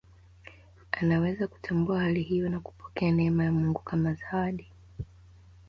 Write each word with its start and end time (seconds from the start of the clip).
Anaweza 0.91 1.47
kutambua 1.47 1.99
hali 1.99 2.23
hiyo 2.23 2.49
na 2.49 2.59
kupokea 2.59 3.11
neema 3.11 3.43
ya 3.43 3.51
Mungu 3.51 3.79
kama 3.79 4.13
zawadi 4.13 4.67